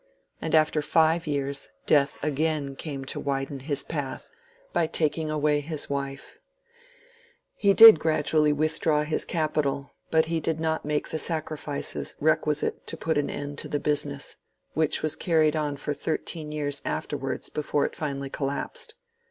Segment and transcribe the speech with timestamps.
[0.41, 4.29] And after five years Death again came to widen his path,
[4.73, 6.39] by taking away his wife.
[7.53, 12.97] He did gradually withdraw his capital, but he did not make the sacrifices requisite to
[12.97, 14.37] put an end to the business,
[14.73, 18.95] which was carried on for thirteen years afterwards before it finally collapsed.